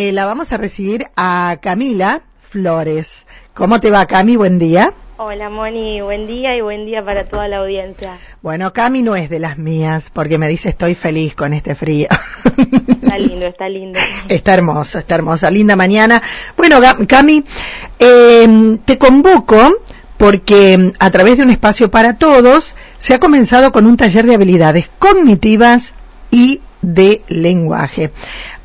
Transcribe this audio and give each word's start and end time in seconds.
eh, 0.00 0.12
la 0.12 0.24
vamos 0.24 0.50
a 0.50 0.56
recibir 0.56 1.08
a 1.14 1.58
Camila 1.60 2.22
Flores. 2.48 3.26
¿Cómo 3.52 3.82
te 3.82 3.90
va, 3.90 4.06
Cami? 4.06 4.34
Buen 4.34 4.58
día. 4.58 4.94
Hola, 5.18 5.50
Moni. 5.50 6.00
Buen 6.00 6.26
día 6.26 6.56
y 6.56 6.62
buen 6.62 6.86
día 6.86 7.04
para 7.04 7.26
toda 7.26 7.48
la 7.48 7.58
audiencia. 7.58 8.16
Bueno, 8.40 8.72
Cami 8.72 9.02
no 9.02 9.14
es 9.14 9.28
de 9.28 9.38
las 9.38 9.58
mías 9.58 10.08
porque 10.10 10.38
me 10.38 10.48
dice 10.48 10.70
estoy 10.70 10.94
feliz 10.94 11.34
con 11.34 11.52
este 11.52 11.74
frío. 11.74 12.08
Está 13.02 13.18
lindo, 13.18 13.46
está 13.46 13.68
lindo. 13.68 14.00
Está 14.30 14.54
hermoso, 14.54 14.98
está 15.00 15.16
hermosa, 15.16 15.50
linda 15.50 15.76
mañana. 15.76 16.22
Bueno, 16.56 16.80
Cami, 17.06 17.44
eh, 17.98 18.78
te 18.86 18.96
convoco 18.96 19.82
porque 20.16 20.94
a 20.98 21.10
través 21.10 21.36
de 21.36 21.42
un 21.42 21.50
espacio 21.50 21.90
para 21.90 22.16
todos 22.16 22.74
se 23.00 23.12
ha 23.12 23.20
comenzado 23.20 23.70
con 23.70 23.84
un 23.84 23.98
taller 23.98 24.24
de 24.24 24.34
habilidades 24.34 24.88
cognitivas 24.98 25.92
y 26.30 26.62
de 26.82 27.20
lenguaje. 27.28 28.10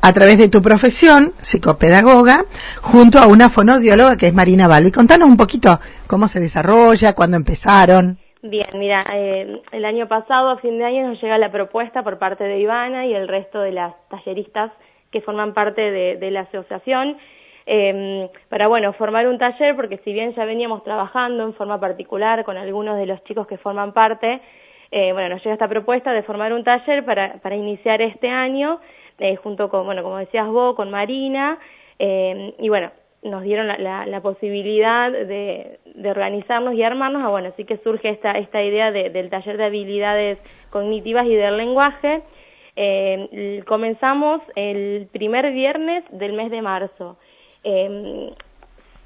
A 0.02 0.12
través 0.12 0.38
de 0.38 0.48
tu 0.48 0.62
profesión, 0.62 1.32
psicopedagoga, 1.42 2.44
junto 2.82 3.18
a 3.18 3.26
una 3.26 3.50
fonodióloga 3.50 4.16
que 4.16 4.28
es 4.28 4.34
Marina 4.34 4.68
Balbi. 4.68 4.92
Contanos 4.92 5.28
un 5.28 5.36
poquito 5.36 5.80
cómo 6.06 6.28
se 6.28 6.40
desarrolla, 6.40 7.14
cuándo 7.14 7.36
empezaron. 7.36 8.18
Bien, 8.42 8.66
mira, 8.74 9.02
eh, 9.12 9.60
el 9.72 9.84
año 9.84 10.06
pasado, 10.06 10.50
a 10.50 10.58
fin 10.58 10.78
de 10.78 10.84
año, 10.84 11.08
nos 11.08 11.20
llega 11.20 11.36
la 11.38 11.50
propuesta 11.50 12.04
por 12.04 12.18
parte 12.18 12.44
de 12.44 12.60
Ivana 12.60 13.06
y 13.06 13.14
el 13.14 13.26
resto 13.26 13.60
de 13.60 13.72
las 13.72 13.94
talleristas 14.08 14.70
que 15.10 15.20
forman 15.20 15.52
parte 15.54 15.80
de, 15.80 16.30
la 16.30 16.40
asociación 16.40 17.16
em, 17.64 18.28
para, 18.48 18.68
bueno, 18.68 18.92
formar 18.92 19.26
un 19.26 19.38
taller, 19.38 19.74
porque 19.74 19.98
si 20.04 20.12
bien 20.12 20.34
ya 20.34 20.44
veníamos 20.44 20.84
trabajando 20.84 21.44
en 21.44 21.54
forma 21.54 21.80
particular 21.80 22.44
con 22.44 22.56
algunos 22.56 22.96
de 22.98 23.06
los 23.06 23.24
chicos 23.24 23.46
que 23.46 23.58
forman 23.58 23.92
parte, 23.92 24.40
eh, 24.90 25.12
bueno, 25.12 25.30
nos 25.30 25.42
llega 25.42 25.54
esta 25.54 25.68
propuesta 25.68 26.12
de 26.12 26.22
formar 26.22 26.52
un 26.52 26.64
taller 26.64 27.04
para, 27.04 27.34
para 27.34 27.56
iniciar 27.56 28.02
este 28.02 28.28
año, 28.28 28.80
eh, 29.18 29.36
junto 29.36 29.68
con, 29.68 29.84
bueno, 29.86 30.02
como 30.02 30.18
decías 30.18 30.46
vos, 30.46 30.74
con 30.76 30.90
Marina, 30.90 31.58
eh, 31.98 32.54
y 32.58 32.68
bueno, 32.68 32.90
nos 33.22 33.42
dieron 33.42 33.66
la, 33.66 34.06
la, 34.06 34.20
posibilidad 34.20 35.10
de, 35.10 35.80
de, 35.94 36.10
organizarnos 36.10 36.74
y 36.74 36.82
armarnos, 36.82 37.22
ah, 37.24 37.28
bueno, 37.28 37.48
así 37.48 37.64
que 37.64 37.78
surge 37.78 38.10
esta, 38.10 38.32
esta 38.32 38.62
idea 38.62 38.92
del 38.92 39.30
taller 39.30 39.56
de 39.56 39.64
habilidades 39.64 40.38
cognitivas 40.70 41.26
y 41.26 41.34
del 41.34 41.56
lenguaje. 41.56 42.22
Comenzamos 43.66 44.42
el 44.54 45.08
primer 45.10 45.50
viernes 45.52 46.04
del 46.10 46.34
mes 46.34 46.50
de 46.50 46.62
marzo. 46.62 47.16
Eh, 47.64 48.30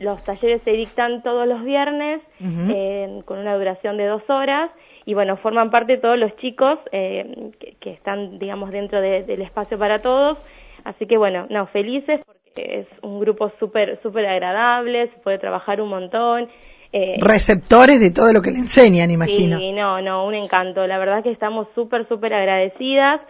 los 0.01 0.23
talleres 0.25 0.63
se 0.65 0.73
dictan 0.73 1.23
todos 1.23 1.47
los 1.47 1.63
viernes 1.63 2.23
eh, 2.41 3.23
con 3.27 3.39
una 3.39 3.57
duración 3.57 3.99
de 3.99 4.07
dos 4.07 4.23
horas 4.29 4.71
y 5.07 5.15
bueno, 5.15 5.37
forman 5.37 5.71
parte 5.71 5.99
todos 5.99 6.19
los 6.19 6.35
chicos 6.37 6.79
eh, 6.93 7.51
que, 7.81 7.91
están, 7.91 8.39
digamos, 8.39 8.71
dentro 8.71 9.01
del 9.01 9.43
espacio 9.43 9.79
para 9.79 10.01
todos. 10.01 10.39
Así 10.85 11.07
que 11.07 11.17
bueno, 11.17 11.47
no, 11.51 11.67
felices 11.69 12.21
porque 12.25 12.81
es 12.81 12.87
un 13.03 13.21
grupo 13.21 13.53
súper, 13.59 14.01
súper 14.03 14.27
agradable, 14.27 15.09
se 15.09 15.19
puede 15.21 15.39
trabajar 15.39 15.81
un 15.81 15.89
montón. 15.91 16.49
Eh, 16.93 17.17
Receptores 17.21 18.01
de 18.01 18.11
todo 18.11 18.33
lo 18.33 18.43
que 18.43 18.51
le 18.51 18.59
enseñan, 18.59 19.11
imagino. 19.11 19.59
Sí, 19.59 19.73
no, 19.73 20.01
no, 20.01 20.27
un 20.27 20.35
encanto. 20.35 20.87
La 20.87 20.99
verdad 20.99 21.23
que 21.23 21.31
estamos 21.31 21.69
súper, 21.75 22.09
súper 22.09 22.35
agradecidas. 22.35 23.21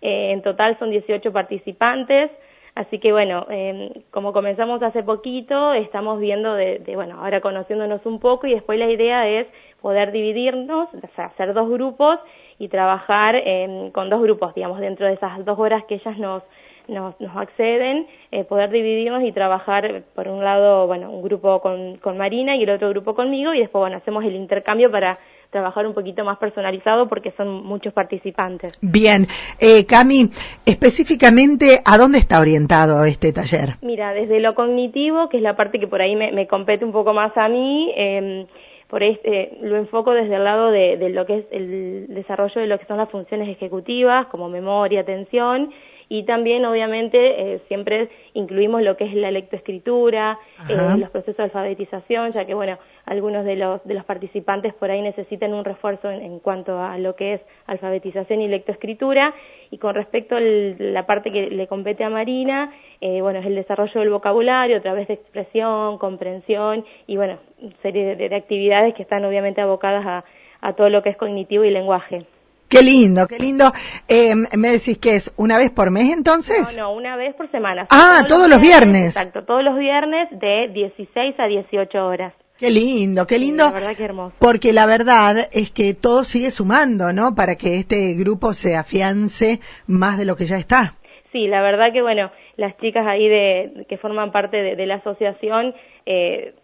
en 0.00 0.42
total 0.42 0.78
son 0.78 0.90
18 0.90 1.32
participantes. 1.32 2.30
Así 2.74 2.98
que 2.98 3.12
bueno, 3.12 3.46
em, 3.50 3.90
como 4.10 4.32
comenzamos 4.32 4.82
hace 4.82 5.02
poquito, 5.02 5.72
estamos 5.74 6.20
viendo 6.20 6.54
de, 6.54 6.80
bueno, 6.94 7.18
ahora 7.20 7.40
conociéndonos 7.40 8.04
un 8.06 8.20
poco 8.20 8.46
y 8.46 8.54
después 8.54 8.78
la 8.78 8.90
idea 8.90 9.28
es 9.28 9.46
poder 9.80 10.12
dividirnos, 10.12 10.88
o 10.92 11.14
sea, 11.14 11.26
hacer 11.26 11.54
dos 11.54 11.68
grupos 11.68 12.18
y 12.58 12.68
trabajar 12.68 13.36
em, 13.36 13.90
con 13.90 14.10
dos 14.10 14.20
grupos, 14.22 14.54
digamos, 14.54 14.80
dentro 14.80 15.06
de 15.06 15.14
esas 15.14 15.44
dos 15.44 15.58
horas 15.58 15.84
que 15.84 15.94
ellas 15.94 16.18
nos, 16.18 16.42
nos, 16.88 17.14
acceden, 17.36 18.06
eh, 18.32 18.44
poder 18.44 18.70
dividirnos 18.70 19.22
y 19.22 19.32
trabajar, 19.32 20.02
por 20.14 20.28
un 20.28 20.44
lado, 20.44 20.86
bueno, 20.86 21.10
un 21.10 21.22
grupo 21.22 21.60
con, 21.60 21.96
con 21.98 22.18
Marina 22.18 22.56
y 22.56 22.64
el 22.64 22.70
otro 22.70 22.90
grupo 22.90 23.14
conmigo 23.14 23.54
y 23.54 23.60
después, 23.60 23.80
bueno, 23.80 23.96
hacemos 23.96 24.24
el 24.24 24.34
intercambio 24.34 24.90
para 24.90 25.18
trabajar 25.50 25.86
un 25.86 25.94
poquito 25.94 26.24
más 26.24 26.38
personalizado 26.38 27.08
porque 27.08 27.32
son 27.32 27.64
muchos 27.64 27.92
participantes. 27.92 28.78
Bien, 28.80 29.26
eh, 29.58 29.84
Cami, 29.86 30.30
específicamente, 30.64 31.80
¿a 31.84 31.98
dónde 31.98 32.18
está 32.18 32.40
orientado 32.40 33.04
este 33.04 33.32
taller? 33.32 33.76
Mira, 33.82 34.12
desde 34.12 34.40
lo 34.40 34.54
cognitivo, 34.54 35.28
que 35.28 35.38
es 35.38 35.42
la 35.42 35.56
parte 35.56 35.78
que 35.78 35.86
por 35.86 36.00
ahí 36.00 36.14
me, 36.16 36.46
compete 36.46 36.84
un 36.84 36.92
poco 36.92 37.12
más 37.12 37.36
a 37.36 37.48
mí, 37.48 37.92
eh, 37.96 38.46
por 38.90 39.04
este, 39.04 39.56
lo 39.62 39.76
enfoco 39.76 40.12
desde 40.12 40.34
el 40.34 40.42
lado 40.42 40.72
de, 40.72 40.96
lo 41.10 41.24
que 41.24 41.38
es 41.38 41.44
el 41.52 42.08
desarrollo 42.08 42.60
de 42.60 42.66
lo 42.66 42.78
que 42.78 42.86
son 42.86 42.96
las 42.96 43.08
funciones 43.08 43.48
ejecutivas, 43.48 44.26
como 44.26 44.48
memoria, 44.48 45.00
atención, 45.00 45.70
y 46.12 46.24
también 46.24 46.64
obviamente 46.64 47.18
eh, 47.54 47.60
siempre 47.68 48.08
incluimos 48.34 48.82
lo 48.82 48.96
que 48.96 49.04
es 49.04 49.14
la 49.14 49.30
lectoescritura, 49.30 50.40
eh, 50.68 50.74
los 50.98 51.08
procesos 51.08 51.36
de 51.36 51.44
alfabetización, 51.44 52.32
ya 52.32 52.44
que 52.44 52.52
bueno, 52.52 52.78
algunos 53.06 53.44
de 53.44 53.54
los, 53.54 53.82
de 53.84 53.94
los 53.94 54.04
participantes 54.04 54.74
por 54.74 54.90
ahí 54.90 55.02
necesitan 55.02 55.54
un 55.54 55.64
refuerzo 55.64 56.10
en, 56.10 56.40
cuanto 56.40 56.80
a 56.80 56.98
lo 56.98 57.14
que 57.14 57.34
es 57.34 57.40
alfabetización 57.66 58.40
y 58.40 58.48
lectoescritura, 58.48 59.32
y 59.70 59.78
con 59.78 59.94
respecto 59.94 60.34
a 60.34 60.40
la 60.40 61.06
parte 61.06 61.30
que 61.30 61.48
le 61.48 61.68
compete 61.68 62.02
a 62.02 62.10
Marina, 62.10 62.72
eh, 63.00 63.20
bueno, 63.20 63.38
es 63.38 63.46
el 63.46 63.54
desarrollo 63.54 64.00
del 64.00 64.10
vocabulario 64.10 64.78
a 64.78 64.80
través 64.80 65.06
de 65.06 65.14
expresión, 65.14 65.96
comprensión 65.98 66.84
y 67.06 67.16
bueno, 67.16 67.38
serie 67.82 68.16
de, 68.16 68.34
actividades 68.34 68.94
que 68.94 69.02
están 69.02 69.24
obviamente 69.24 69.60
abocadas 69.60 70.24
a 70.60 70.72
todo 70.72 70.88
lo 70.88 71.04
que 71.04 71.10
es 71.10 71.16
cognitivo 71.16 71.62
y 71.62 71.70
lenguaje. 71.70 72.26
Qué 72.70 72.82
lindo, 72.82 73.26
qué 73.26 73.40
lindo. 73.40 73.72
Eh, 74.06 74.32
me 74.36 74.68
decís 74.68 74.96
que 74.98 75.16
es 75.16 75.34
una 75.36 75.58
vez 75.58 75.70
por 75.70 75.90
mes 75.90 76.12
entonces? 76.12 76.76
No, 76.76 76.84
no, 76.84 76.92
una 76.92 77.16
vez 77.16 77.34
por 77.34 77.50
semana. 77.50 77.88
Ah, 77.90 78.22
todos, 78.28 78.48
los 78.48 78.60
viernes, 78.60 79.16
Exacto, 79.16 79.42
todos 79.42 79.64
los 79.64 79.76
viernes 79.76 80.28
de 80.30 80.68
16 80.72 81.34
a 81.40 81.46
18 81.46 81.98
horas. 81.98 82.32
Qué 82.60 82.70
lindo, 82.70 83.26
qué 83.26 83.40
lindo. 83.40 83.64
la 83.64 83.72
verdad 83.72 83.96
que 83.96 84.04
hermoso. 84.04 84.36
Porque 84.38 84.72
la 84.72 84.86
verdad 84.86 85.48
es 85.52 85.72
que 85.72 85.94
todo 85.94 86.22
sigue 86.22 86.52
sumando, 86.52 87.12
¿no? 87.12 87.34
Para 87.34 87.56
que 87.56 87.74
este 87.74 88.14
grupo 88.14 88.52
se 88.52 88.76
afiance 88.76 89.58
más 89.88 90.16
de 90.16 90.24
lo 90.24 90.36
que 90.36 90.46
ya 90.46 90.56
está. 90.56 90.94
Sí, 91.32 91.48
la 91.48 91.62
verdad 91.62 91.92
que 91.92 92.02
bueno, 92.02 92.30
las 92.56 92.76
chicas 92.78 93.04
ahí 93.04 93.28
de, 93.28 93.86
que 93.88 93.96
forman 93.96 94.30
parte 94.30 94.58
de, 94.58 94.86
la 94.86 94.96
asociación, 94.96 95.74
eh, 96.06 96.54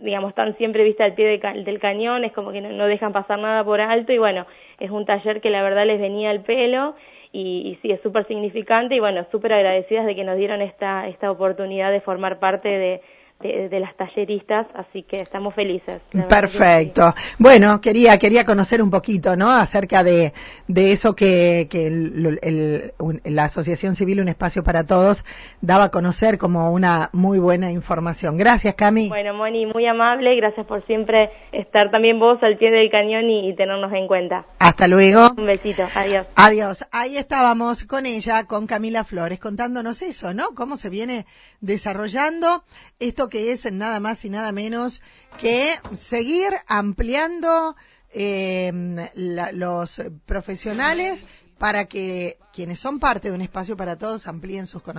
digamos, 0.00 0.30
están 0.30 0.56
siempre 0.56 0.84
vista 0.84 1.04
al 1.04 1.14
pie 1.14 1.38
del 1.38 1.78
cañón, 1.78 2.24
es 2.24 2.32
como 2.32 2.52
que 2.52 2.60
no, 2.60 2.86
dejan 2.86 3.12
pasar 3.12 3.38
nada 3.38 3.64
por 3.64 3.80
alto 3.80 4.12
y 4.12 4.18
bueno, 4.18 4.46
es 4.78 4.90
un 4.90 5.04
taller 5.04 5.40
que 5.40 5.50
la 5.50 5.62
verdad 5.62 5.86
les 5.86 6.00
venía 6.00 6.30
al 6.30 6.42
pelo 6.42 6.94
y, 7.32 7.68
y 7.68 7.78
sí, 7.82 7.92
es 7.92 8.00
súper 8.00 8.26
significante 8.26 8.94
y 8.94 9.00
bueno, 9.00 9.26
súper 9.30 9.52
agradecidas 9.52 10.06
de 10.06 10.14
que 10.14 10.24
nos 10.24 10.36
dieron 10.36 10.62
esta, 10.62 11.08
esta 11.08 11.30
oportunidad 11.30 11.92
de 11.92 12.00
formar 12.00 12.38
parte 12.38 12.68
de, 12.68 13.00
de, 13.40 13.80
las 13.80 13.96
talleristas, 13.96 14.66
así 14.74 15.02
que 15.02 15.20
estamos 15.20 15.54
felices. 15.54 16.02
Perfecto. 16.28 17.14
Bueno, 17.38 17.80
quería 17.80 18.18
quería 18.18 18.44
conocer 18.44 18.82
un 18.82 18.90
poquito, 18.90 19.36
¿no? 19.36 19.50
Acerca 19.50 20.04
de, 20.04 20.32
de 20.68 20.92
eso 20.92 21.14
que, 21.14 21.66
que 21.70 21.86
el, 21.86 22.92
la 23.24 23.44
Asociación 23.44 23.96
Civil 23.96 24.20
Un 24.20 24.28
Espacio 24.28 24.62
para 24.62 24.84
Todos 24.84 25.24
daba 25.60 25.84
a 25.84 25.90
conocer 25.90 26.36
como 26.36 26.70
una 26.70 27.08
muy 27.12 27.38
buena 27.38 27.70
información. 27.70 28.36
Gracias, 28.36 28.74
Cami. 28.74 29.08
Bueno, 29.08 29.32
Moni, 29.34 29.66
muy 29.66 29.86
amable. 29.86 30.36
Gracias 30.36 30.66
por 30.66 30.84
siempre 30.86 31.30
estar 31.52 31.90
también 31.90 32.18
vos 32.18 32.38
al 32.42 32.58
pie 32.58 32.70
del 32.70 32.90
cañón 32.90 33.30
y, 33.30 33.48
y 33.48 33.56
tenernos 33.56 33.92
en 33.92 34.06
cuenta. 34.06 34.44
Hasta 34.58 34.86
luego. 34.86 35.30
Un 35.36 35.46
besito. 35.46 35.84
Adiós. 35.94 36.26
Adiós. 36.36 36.86
Ahí 36.92 37.16
estábamos 37.16 37.84
con 37.84 38.04
ella, 38.04 38.44
con 38.44 38.66
Camila 38.66 39.04
Flores, 39.04 39.40
contándonos 39.40 40.02
eso, 40.02 40.34
¿no? 40.34 40.54
Cómo 40.54 40.76
se 40.76 40.90
viene 40.90 41.24
desarrollando 41.60 42.64
esto 42.98 43.29
que 43.30 43.52
es 43.52 43.70
nada 43.72 44.00
más 44.00 44.24
y 44.24 44.30
nada 44.30 44.52
menos 44.52 45.00
que 45.40 45.74
seguir 45.96 46.52
ampliando 46.66 47.76
eh, 48.12 49.08
los 49.14 50.02
profesionales 50.26 51.24
para 51.58 51.84
que 51.84 52.38
quienes 52.52 52.80
son 52.80 52.98
parte 52.98 53.28
de 53.28 53.34
un 53.34 53.42
espacio 53.42 53.76
para 53.76 53.96
todos 53.96 54.26
amplíen 54.26 54.66
sus 54.66 54.82
conocimientos. 54.82 54.98